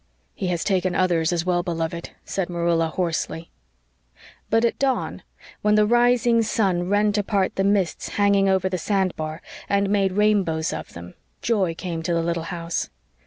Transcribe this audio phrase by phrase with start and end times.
[0.33, 3.51] "He has taken others as well beloved," said Marilla hoarsely.
[4.49, 5.21] But at dawn,
[5.61, 10.73] when the rising sun rent apart the mists hanging over the sandbar, and made rainbows
[10.73, 12.89] of them, joy came to the little house.